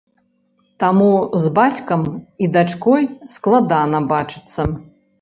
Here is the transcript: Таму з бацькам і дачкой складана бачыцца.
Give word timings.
Таму 0.83 1.09
з 1.43 1.51
бацькам 1.59 2.01
і 2.47 2.51
дачкой 2.57 3.03
складана 3.39 4.05
бачыцца. 4.17 4.61